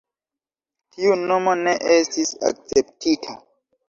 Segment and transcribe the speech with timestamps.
[0.95, 3.37] Tiu nomo ne estis akceptita.